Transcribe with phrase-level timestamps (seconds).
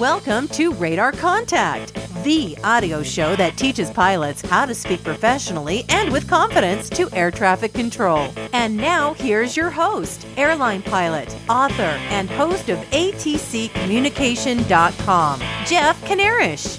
[0.00, 1.94] Welcome to Radar Contact,
[2.24, 7.30] the audio show that teaches pilots how to speak professionally and with confidence to air
[7.30, 8.30] traffic control.
[8.54, 16.78] And now, here's your host, airline pilot, author, and host of ATCCommunication.com, Jeff Kanarish.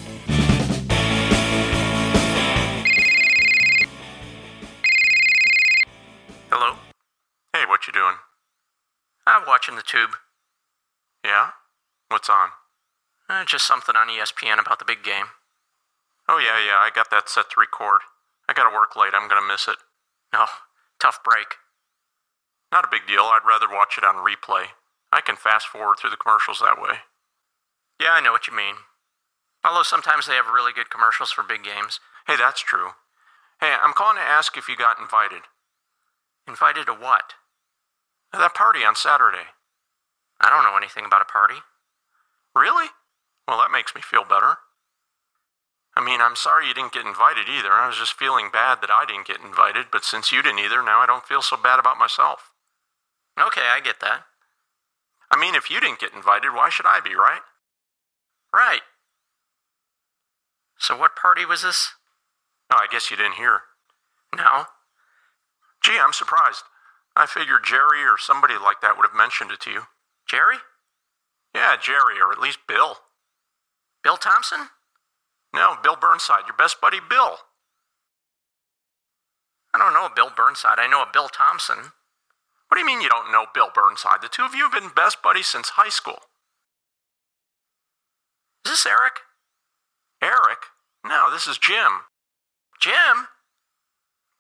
[6.50, 6.74] Hello?
[7.54, 8.16] Hey, what you doing?
[9.28, 10.16] I'm watching the tube.
[11.24, 11.52] Yeah?
[12.10, 12.50] What's on?
[13.32, 15.32] Uh, just something on ESPN about the big game.
[16.28, 18.02] Oh, yeah, yeah, I got that set to record.
[18.50, 19.78] I gotta work late, I'm gonna miss it.
[20.34, 20.52] No,
[21.00, 21.56] tough break.
[22.74, 24.76] Not a big deal, I'd rather watch it on replay.
[25.14, 27.08] I can fast forward through the commercials that way.
[28.02, 28.84] Yeah, I know what you mean.
[29.64, 32.02] Although sometimes they have really good commercials for big games.
[32.28, 33.00] Hey, that's true.
[33.62, 35.48] Hey, I'm calling to ask if you got invited.
[36.50, 37.40] Invited to what?
[38.34, 39.56] That party on Saturday.
[40.42, 41.64] I don't know anything about a party.
[42.54, 42.92] Really?
[43.48, 44.58] Well, that makes me feel better.
[45.96, 47.72] I mean, I'm sorry you didn't get invited either.
[47.72, 50.82] I was just feeling bad that I didn't get invited, but since you didn't either,
[50.82, 52.52] now I don't feel so bad about myself.
[53.40, 54.24] Okay, I get that.
[55.30, 57.42] I mean, if you didn't get invited, why should I be, right?
[58.54, 58.82] Right.
[60.78, 61.92] So, what party was this?
[62.72, 63.62] Oh, I guess you didn't hear.
[64.36, 64.66] No.
[65.84, 66.64] Gee, I'm surprised.
[67.16, 69.82] I figured Jerry or somebody like that would have mentioned it to you.
[70.28, 70.58] Jerry?
[71.54, 72.98] Yeah, Jerry, or at least Bill.
[74.04, 74.70] Bill Thompson?
[75.54, 77.38] No, Bill Burnside, your best buddy Bill.
[79.74, 80.80] I don't know a Bill Burnside.
[80.80, 81.78] I know a Bill Thompson.
[82.68, 84.22] What do you mean you don't know Bill Burnside?
[84.22, 86.20] The two of you have been best buddies since high school.
[88.66, 89.20] Is this Eric?
[90.22, 90.72] Eric?
[91.06, 92.08] No, this is Jim.
[92.80, 93.28] Jim?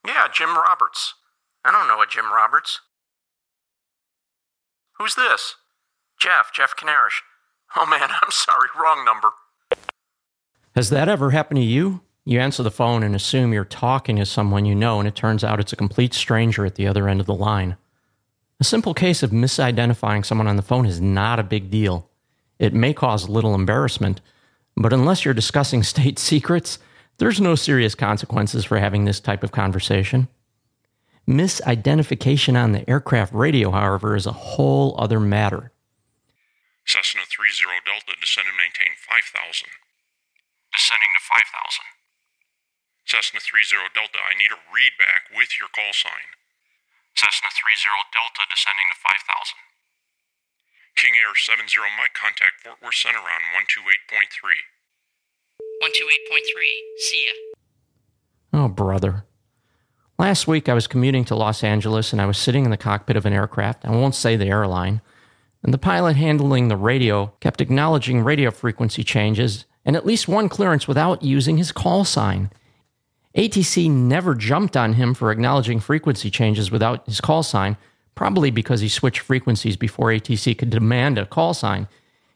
[0.06, 1.16] Yeah, Jim Roberts.
[1.66, 2.80] I don't know a Jim Roberts.
[4.98, 5.56] Who's this?
[6.20, 7.22] Jeff, Jeff Kanarish.
[7.75, 9.30] Oh man, I'm sorry, wrong number.
[10.76, 12.02] Has that ever happened to you?
[12.24, 15.44] You answer the phone and assume you're talking to someone you know, and it turns
[15.44, 17.76] out it's a complete stranger at the other end of the line.
[18.59, 22.09] A simple case of misidentifying someone on the phone is not a big deal.
[22.59, 24.22] It may cause a little embarrassment,
[24.78, 26.78] but unless you're discussing state secrets,
[27.18, 30.28] there's no serious consequences for having this type of conversation.
[31.28, 35.72] Misidentification on the aircraft radio, however, is a whole other matter.
[36.86, 37.50] Cessna 30
[37.86, 39.68] Delta descend and maintain 5000.
[40.81, 41.86] Descending to 5,000.
[43.06, 46.34] Cessna 30 Delta, I need a readback with your call sign.
[47.14, 49.62] Cessna 30 Delta descending to 5,000.
[50.97, 53.94] King Air 70 Mike, contact Fort Worth Center on 128.3.
[55.86, 56.50] 128.3,
[56.97, 57.38] see ya.
[58.58, 59.30] Oh, brother.
[60.18, 63.22] Last week I was commuting to Los Angeles and I was sitting in the cockpit
[63.22, 63.86] of an aircraft.
[63.86, 65.06] I won't say the airline.
[65.62, 70.50] And the pilot handling the radio kept acknowledging radio frequency changes and at least one
[70.50, 72.52] clearance without using his call sign.
[73.36, 77.78] ATC never jumped on him for acknowledging frequency changes without his call sign,
[78.16, 81.88] probably because he switched frequencies before ATC could demand a call sign.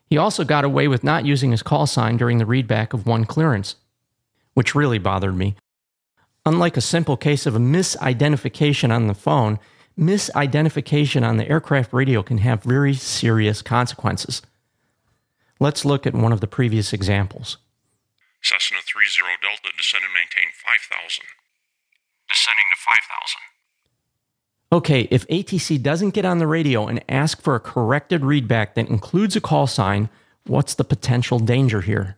[0.07, 3.25] He also got away with not using his call sign during the readback of one
[3.25, 3.75] clearance,
[4.53, 5.55] which really bothered me.
[6.45, 9.59] Unlike a simple case of a misidentification on the phone,
[10.00, 14.41] misidentification on the aircraft radio can have very serious consequences.
[15.59, 17.57] Let's look at one of the previous examples.
[18.41, 19.05] Cessna 30
[19.41, 21.23] Delta descend and maintain 5000.
[22.29, 23.41] Descending to 5,000.
[24.71, 28.89] Okay, if ATC doesn't get on the radio and ask for a corrected readback that
[28.89, 30.09] includes a call sign,
[30.45, 32.17] what's the potential danger here?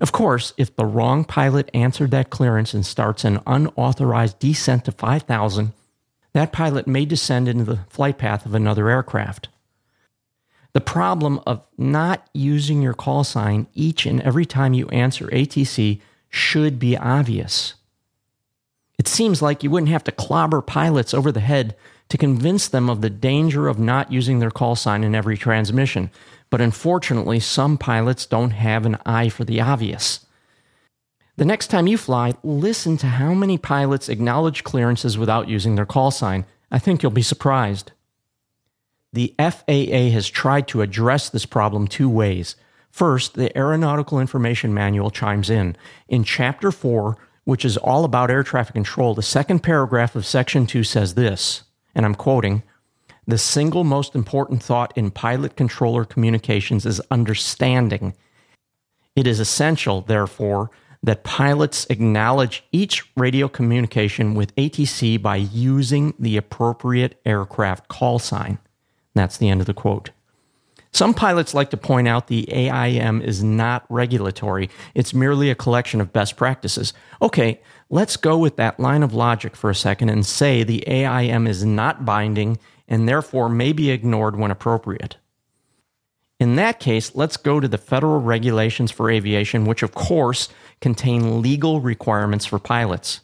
[0.00, 4.92] Of course, if the wrong pilot answered that clearance and starts an unauthorized descent to
[4.92, 5.72] 5,000,
[6.32, 9.48] that pilot may descend into the flight path of another aircraft.
[10.72, 16.00] The problem of not using your call sign each and every time you answer ATC
[16.28, 17.74] should be obvious.
[18.98, 21.74] It seems like you wouldn't have to clobber pilots over the head
[22.10, 26.10] to convince them of the danger of not using their call sign in every transmission,
[26.50, 30.26] but unfortunately, some pilots don't have an eye for the obvious.
[31.36, 35.86] The next time you fly, listen to how many pilots acknowledge clearances without using their
[35.86, 36.44] call sign.
[36.70, 37.92] I think you'll be surprised.
[39.12, 42.54] The FAA has tried to address this problem two ways.
[42.90, 45.76] First, the Aeronautical Information Manual chimes in.
[46.08, 50.66] In Chapter 4, which is all about air traffic control, the second paragraph of Section
[50.66, 51.64] 2 says this,
[51.94, 52.62] and I'm quoting
[53.26, 58.14] The single most important thought in pilot controller communications is understanding.
[59.16, 60.70] It is essential, therefore,
[61.02, 68.58] that pilots acknowledge each radio communication with ATC by using the appropriate aircraft call sign.
[69.14, 70.10] That's the end of the quote.
[70.92, 76.00] Some pilots like to point out the AIM is not regulatory, it's merely a collection
[76.00, 76.92] of best practices.
[77.22, 77.60] Okay,
[77.90, 81.64] let's go with that line of logic for a second and say the AIM is
[81.64, 82.58] not binding
[82.88, 85.16] and therefore may be ignored when appropriate.
[86.40, 90.48] In that case, let's go to the federal regulations for aviation, which of course
[90.80, 93.20] contain legal requirements for pilots.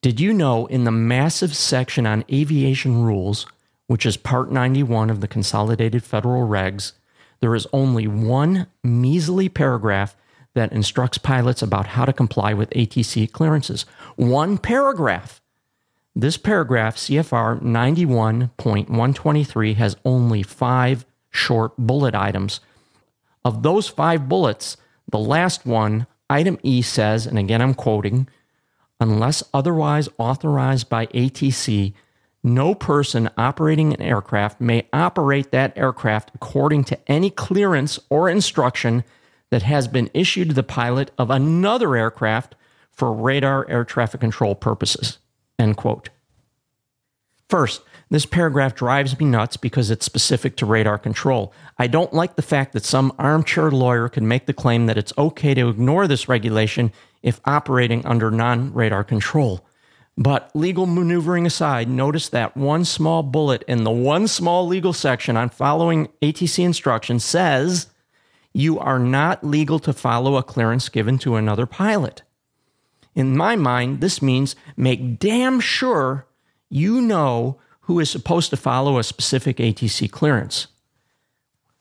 [0.00, 3.46] Did you know in the massive section on aviation rules,
[3.88, 6.92] which is Part 91 of the Consolidated Federal Regs,
[7.40, 10.14] there is only one measly paragraph
[10.54, 13.86] that instructs pilots about how to comply with ATC clearances.
[14.16, 15.40] One paragraph.
[16.14, 22.60] This paragraph, CFR 91.123, has only five short bullet items.
[23.44, 24.76] Of those five bullets,
[25.10, 28.28] the last one, item E, says, and again I'm quoting,
[29.00, 31.94] unless otherwise authorized by ATC,
[32.42, 39.04] no person operating an aircraft may operate that aircraft according to any clearance or instruction
[39.50, 42.54] that has been issued to the pilot of another aircraft
[42.90, 45.18] for radar air traffic control purposes.
[45.58, 46.10] End quote.
[47.48, 51.52] First, this paragraph drives me nuts because it's specific to radar control.
[51.78, 55.12] I don't like the fact that some armchair lawyer can make the claim that it's
[55.16, 56.92] okay to ignore this regulation
[57.22, 59.64] if operating under non radar control.
[60.18, 65.36] But legal maneuvering aside, notice that one small bullet in the one small legal section
[65.36, 67.86] on following ATC instructions says
[68.52, 72.22] you are not legal to follow a clearance given to another pilot.
[73.14, 76.26] In my mind, this means make damn sure
[76.68, 80.66] you know who is supposed to follow a specific ATC clearance.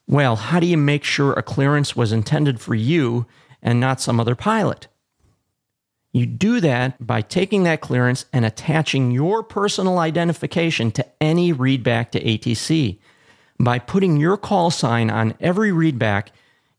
[0.06, 3.26] Well, how do you make sure a clearance was intended for you
[3.64, 4.88] and not some other pilot?
[6.18, 12.10] You do that by taking that clearance and attaching your personal identification to any readback
[12.10, 12.98] to ATC.
[13.60, 16.30] By putting your call sign on every readback,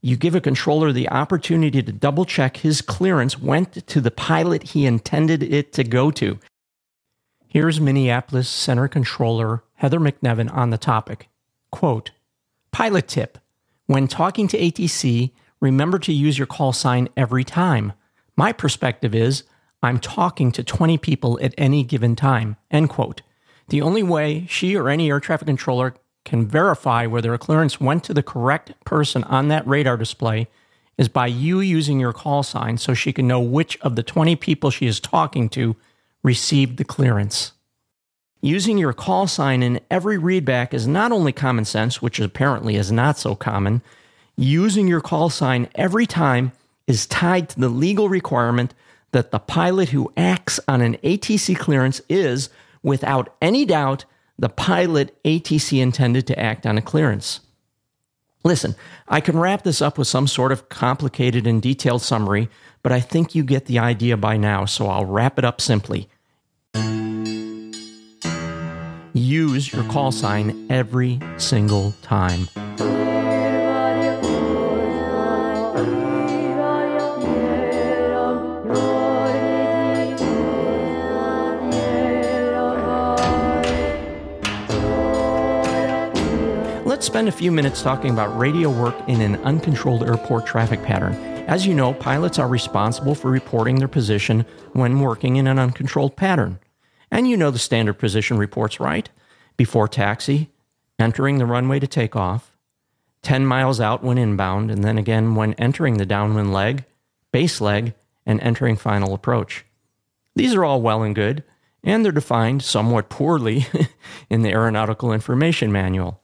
[0.01, 4.71] you give a controller the opportunity to double check his clearance went to the pilot
[4.71, 6.41] he intended it to go to.
[7.47, 11.29] Here's Minneapolis Center Controller Heather McNevin on the topic.
[11.71, 12.11] Quote,
[12.73, 13.39] Pilot tip.
[13.87, 15.31] When talking to ATC,
[15.61, 17.93] remember to use your call sign every time.
[18.39, 19.43] My perspective is
[19.83, 22.57] I'm talking to 20 people at any given time.
[22.71, 23.21] End quote.
[23.69, 28.05] The only way she or any air traffic controller can verify whether a clearance went
[28.05, 30.47] to the correct person on that radar display
[30.97, 34.37] is by you using your call sign so she can know which of the 20
[34.37, 35.75] people she is talking to
[36.23, 37.55] received the clearance.
[38.41, 42.93] Using your call sign in every readback is not only common sense, which apparently is
[42.93, 43.83] not so common,
[44.37, 46.53] using your call sign every time
[46.89, 48.75] is tied to the legal requirement
[49.13, 52.51] that the pilot who acts on an ATC clearance is,
[52.83, 54.05] without any doubt,
[54.39, 57.41] the pilot ATC intended to act on a clearance.
[58.45, 58.75] Listen,
[59.07, 62.49] I can wrap this up with some sort of complicated and detailed summary,
[62.83, 66.09] but I think you get the idea by now, so I'll wrap it up simply.
[69.13, 72.49] Use your call sign every single time.
[87.19, 91.15] Spend a few minutes talking about radio work in an uncontrolled airport traffic pattern.
[91.49, 96.15] As you know, pilots are responsible for reporting their position when working in an uncontrolled
[96.15, 96.61] pattern.
[97.11, 99.11] And you know the standard position reports, right?
[99.57, 100.51] Before taxi,
[100.97, 102.57] entering the runway to take off,
[103.23, 106.85] 10 miles out when inbound, and then again when entering the downwind leg,
[107.33, 107.95] base leg,
[108.27, 109.65] and entering final approach.
[110.37, 111.43] These are all well and good,
[111.83, 113.67] and they're defined somewhat poorly
[114.31, 116.23] in the Aeronautical Information Manual.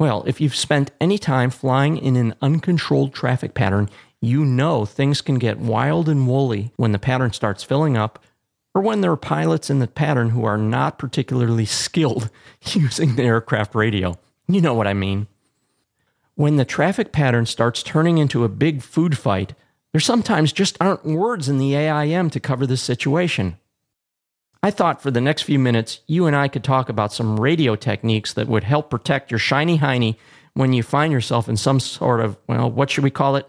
[0.00, 3.90] Well, if you've spent any time flying in an uncontrolled traffic pattern,
[4.22, 8.18] you know things can get wild and woolly when the pattern starts filling up
[8.74, 12.30] or when there are pilots in the pattern who are not particularly skilled
[12.72, 14.18] using the aircraft radio.
[14.48, 15.26] You know what I mean.
[16.34, 19.52] When the traffic pattern starts turning into a big food fight,
[19.92, 23.58] there sometimes just aren't words in the AIM to cover this situation.
[24.62, 27.76] I thought for the next few minutes, you and I could talk about some radio
[27.76, 30.16] techniques that would help protect your shiny hiney
[30.52, 33.48] when you find yourself in some sort of, well, what should we call it?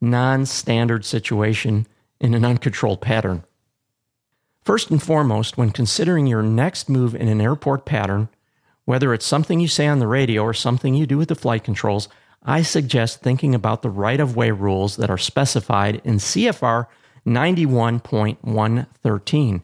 [0.00, 1.88] Non standard situation
[2.20, 3.42] in an uncontrolled pattern.
[4.64, 8.28] First and foremost, when considering your next move in an airport pattern,
[8.84, 11.64] whether it's something you say on the radio or something you do with the flight
[11.64, 12.08] controls,
[12.44, 16.86] I suggest thinking about the right of way rules that are specified in CFR
[17.26, 19.62] 91.113.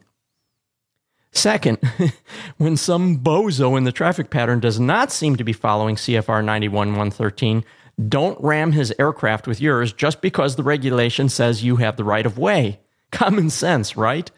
[1.31, 1.77] Second,
[2.57, 7.63] when some bozo in the traffic pattern does not seem to be following CFR 91113,
[8.07, 12.25] don't ram his aircraft with yours just because the regulation says you have the right
[12.25, 12.79] of way.
[13.11, 14.31] Common sense, right?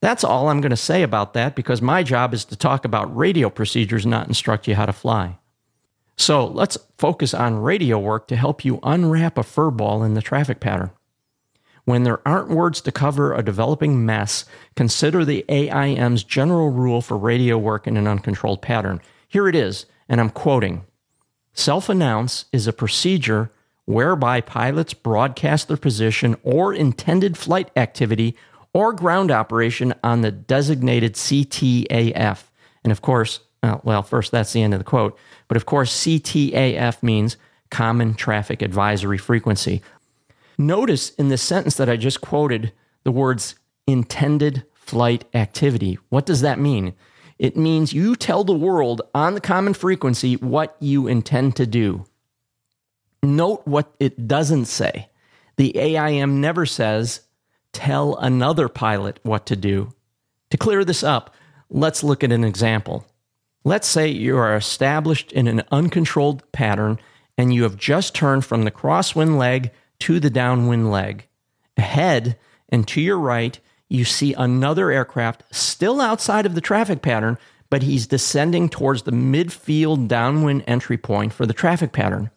[0.00, 3.16] That's all I'm going to say about that because my job is to talk about
[3.16, 5.38] radio procedures, not instruct you how to fly.
[6.16, 10.22] So let's focus on radio work to help you unwrap a fur ball in the
[10.22, 10.90] traffic pattern.
[11.84, 14.44] When there aren't words to cover a developing mess,
[14.76, 19.00] consider the AIM's general rule for radio work in an uncontrolled pattern.
[19.28, 20.84] Here it is, and I'm quoting
[21.54, 23.50] Self announce is a procedure
[23.84, 28.36] whereby pilots broadcast their position or intended flight activity
[28.72, 32.44] or ground operation on the designated CTAF.
[32.84, 35.18] And of course, uh, well, first, that's the end of the quote.
[35.48, 37.36] But of course, CTAF means
[37.70, 39.82] Common Traffic Advisory Frequency.
[40.58, 42.72] Notice in the sentence that I just quoted
[43.04, 43.54] the words
[43.86, 45.98] intended flight activity.
[46.08, 46.94] What does that mean?
[47.38, 52.04] It means you tell the world on the common frequency what you intend to do.
[53.22, 55.08] Note what it doesn't say.
[55.56, 57.22] The AIM never says,
[57.72, 59.92] tell another pilot what to do.
[60.50, 61.34] To clear this up,
[61.70, 63.06] let's look at an example.
[63.64, 66.98] Let's say you are established in an uncontrolled pattern
[67.38, 69.70] and you have just turned from the crosswind leg
[70.02, 71.28] to the downwind leg.
[71.76, 72.36] Ahead
[72.68, 77.38] and to your right, you see another aircraft still outside of the traffic pattern,
[77.70, 82.30] but he's descending towards the midfield downwind entry point for the traffic pattern.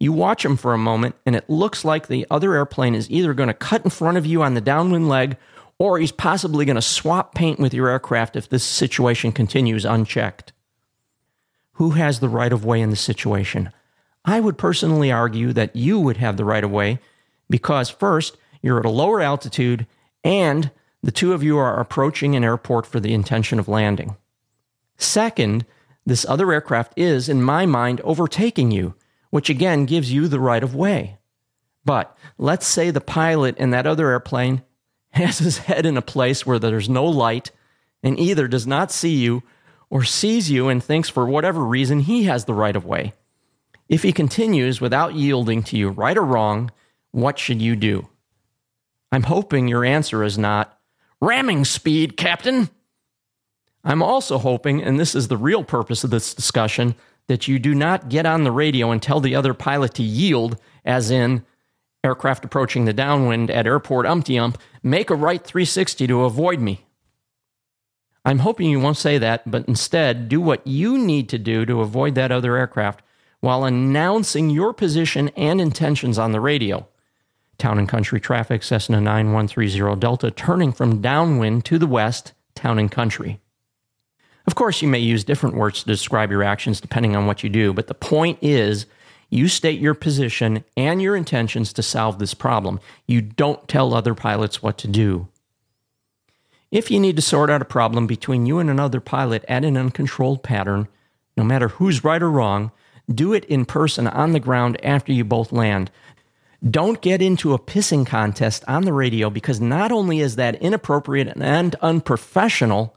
[0.00, 3.34] You watch him for a moment, and it looks like the other airplane is either
[3.34, 5.36] going to cut in front of you on the downwind leg
[5.78, 10.52] or he's possibly going to swap paint with your aircraft if this situation continues unchecked.
[11.74, 13.72] Who has the right of way in the situation?
[14.24, 16.98] I would personally argue that you would have the right of way
[17.48, 19.86] because, first, you're at a lower altitude
[20.22, 20.70] and
[21.02, 24.16] the two of you are approaching an airport for the intention of landing.
[24.98, 25.64] Second,
[26.04, 28.94] this other aircraft is, in my mind, overtaking you,
[29.30, 31.18] which again gives you the right of way.
[31.84, 34.62] But let's say the pilot in that other airplane
[35.10, 37.50] has his head in a place where there's no light
[38.02, 39.42] and either does not see you
[39.88, 43.12] or sees you and thinks for whatever reason he has the right of way.
[43.90, 46.70] If he continues without yielding to you, right or wrong,
[47.10, 48.08] what should you do?
[49.10, 50.78] I'm hoping your answer is not
[51.20, 52.70] ramming speed, Captain.
[53.82, 56.94] I'm also hoping, and this is the real purpose of this discussion,
[57.26, 60.56] that you do not get on the radio and tell the other pilot to yield,
[60.84, 61.44] as in,
[62.04, 66.86] aircraft approaching the downwind at airport umpty ump, make a right 360 to avoid me.
[68.24, 71.80] I'm hoping you won't say that, but instead do what you need to do to
[71.80, 73.02] avoid that other aircraft
[73.40, 76.86] while announcing your position and intentions on the radio.
[77.58, 82.90] Town and country traffic, Cessna 9130 Delta, turning from downwind to the west, town and
[82.90, 83.40] country.
[84.46, 87.50] Of course, you may use different words to describe your actions depending on what you
[87.50, 88.86] do, but the point is
[89.28, 92.80] you state your position and your intentions to solve this problem.
[93.06, 95.28] You don't tell other pilots what to do.
[96.70, 99.76] If you need to sort out a problem between you and another pilot at an
[99.76, 100.88] uncontrolled pattern,
[101.36, 102.70] no matter who's right or wrong,
[103.12, 105.90] do it in person on the ground after you both land.
[106.68, 111.32] Don't get into a pissing contest on the radio because not only is that inappropriate
[111.36, 112.96] and unprofessional,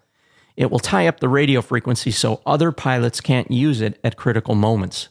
[0.57, 4.55] it will tie up the radio frequency so other pilots can't use it at critical
[4.55, 5.09] moments.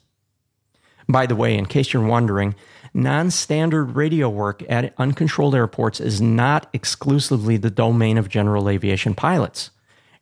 [1.08, 2.54] By the way, in case you're wondering,
[2.94, 9.14] non standard radio work at uncontrolled airports is not exclusively the domain of general aviation
[9.14, 9.70] pilots.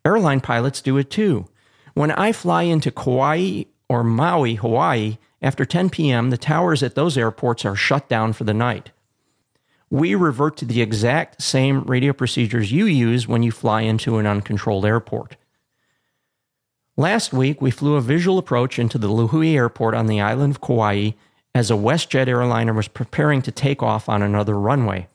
[0.05, 1.47] Airline pilots do it too.
[1.95, 7.19] When I fly into Kauai or Maui, Hawaii, after 10 p.m., the towers at those
[7.19, 8.93] airports are shut down for the night.
[9.91, 14.29] We revert to the exact same radio procedures you use when you fly into an
[14.29, 15.35] uncontrolled airport.
[16.97, 20.61] Last week, we flew a visual approach into the Lihue Airport on the island of
[20.61, 21.11] Kauai
[21.53, 25.09] as a WestJet airliner was preparing to take off on another runway.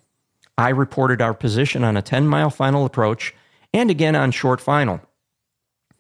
[0.58, 3.34] I reported our position on a 10 mile final approach
[3.74, 5.00] and again on short final.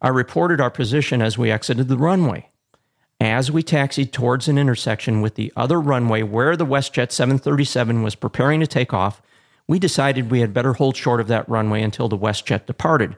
[0.01, 2.49] I reported our position as we exited the runway.
[3.25, 8.13] As we taxied towards an intersection with the other runway where the WestJet 737 was
[8.13, 9.19] preparing to take off,
[9.67, 13.17] we decided we had better hold short of that runway until the WestJet departed.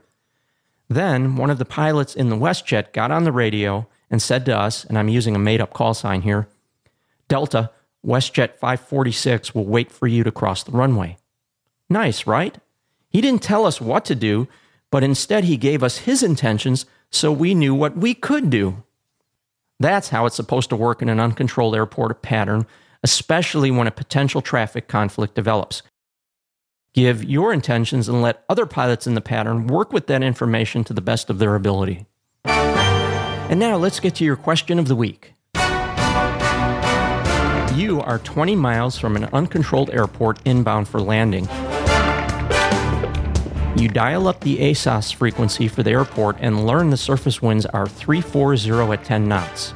[0.87, 4.57] Then one of the pilots in the WestJet got on the radio and said to
[4.57, 6.47] us, and I'm using a made up call sign here
[7.27, 7.71] Delta,
[8.05, 11.17] WestJet 546 will wait for you to cross the runway.
[11.89, 12.57] Nice, right?
[13.09, 14.47] He didn't tell us what to do,
[14.89, 18.83] but instead he gave us his intentions so we knew what we could do.
[19.79, 22.65] That's how it's supposed to work in an uncontrolled airport pattern,
[23.03, 25.83] especially when a potential traffic conflict develops.
[26.93, 30.93] Give your intentions and let other pilots in the pattern work with that information to
[30.93, 32.07] the best of their ability.
[32.43, 35.33] And now let's get to your question of the week.
[37.75, 41.47] You are 20 miles from an uncontrolled airport inbound for landing.
[43.77, 47.87] You dial up the ASOS frequency for the airport and learn the surface winds are
[47.87, 49.75] 340 at 10 knots.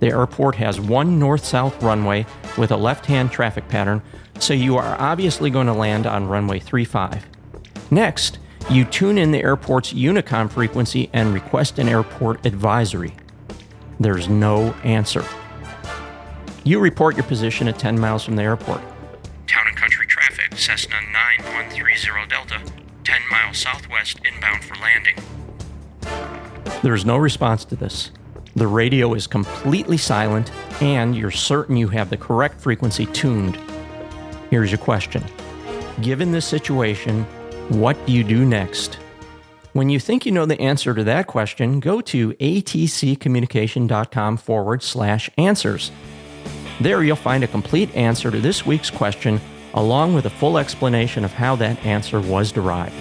[0.00, 2.26] The airport has one north south runway
[2.58, 4.02] with a left hand traffic pattern,
[4.40, 7.24] so you are obviously going to land on runway 35.
[7.92, 13.14] Next, you tune in the airport's Unicom frequency and request an airport advisory.
[14.00, 15.24] There's no answer.
[16.64, 18.80] You report your position at 10 miles from the airport.
[19.46, 22.75] Town and country traffic, Cessna 9130 Delta, 10
[23.30, 25.16] miles southwest inbound for landing.
[26.82, 28.10] There's no response to this.
[28.54, 33.58] The radio is completely silent, and you're certain you have the correct frequency tuned.
[34.50, 35.22] Here's your question
[36.00, 37.24] Given this situation,
[37.68, 38.98] what do you do next?
[39.72, 45.28] When you think you know the answer to that question, go to atccommunication.com forward slash
[45.36, 45.92] answers.
[46.80, 49.40] There you'll find a complete answer to this week's question,
[49.74, 52.94] along with a full explanation of how that answer was derived.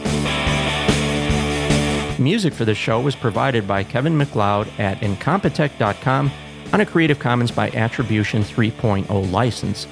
[2.19, 6.31] Music for this show was provided by Kevin MacLeod at Incompetech.com
[6.73, 9.87] on a Creative Commons by Attribution 3.0 license.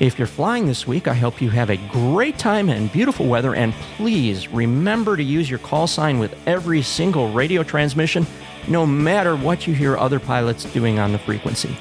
[0.00, 3.54] If you're flying this week, I hope you have a great time and beautiful weather,
[3.54, 8.26] and please remember to use your call sign with every single radio transmission,
[8.66, 11.76] no matter what you hear other pilots doing on the frequency.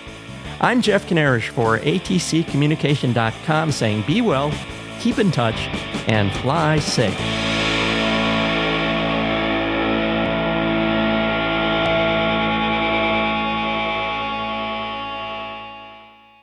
[0.59, 4.53] I'm Jeff Kanarish for ATCCommunication.com saying be well,
[4.99, 5.67] keep in touch,
[6.07, 7.50] and fly safe.